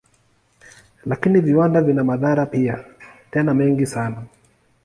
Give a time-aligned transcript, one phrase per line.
[1.05, 2.85] Lakini viwanda vina madhara pia,
[3.31, 4.23] tena mengi sana.